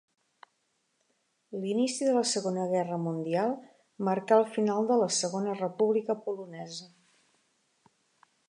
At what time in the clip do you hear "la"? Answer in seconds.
2.15-2.23, 5.03-5.13